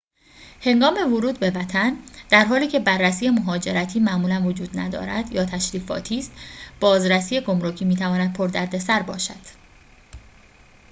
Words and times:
هنگام 0.61 1.13
ورود 1.13 1.39
به 1.39 1.51
وطن 1.51 1.95
در 2.29 2.45
حالی 2.45 2.67
که 2.67 2.79
بررسی 2.79 3.29
مهاجرتی 3.29 3.99
معمولاً 3.99 4.41
وجود 4.45 4.79
ندارد 4.79 5.31
یا 5.31 5.45
تشریفاتی 5.45 6.19
است 6.19 6.31
بازرسی 6.79 7.41
گمرکی 7.41 7.85
می‌تواند 7.85 8.35
پردردسر 8.37 9.01
باشد 9.01 9.45